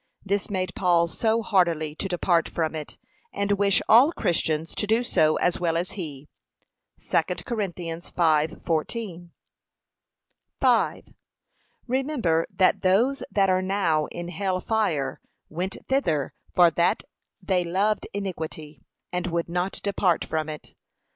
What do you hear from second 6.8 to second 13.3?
(2 Cor. 5:14) 5. Remember that those